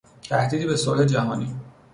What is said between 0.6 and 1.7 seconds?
به صلح جهانی